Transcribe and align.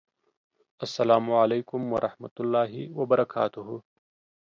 السلام 0.87 1.25
علیکم 1.41 1.81
ورحمة 1.93 2.35
الله 2.43 2.71
وبرکاته 2.97 3.67